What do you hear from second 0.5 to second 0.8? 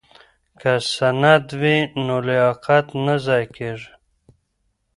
که